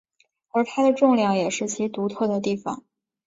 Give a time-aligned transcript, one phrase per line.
[0.49, 2.83] 而它的重量也是其独特的地方。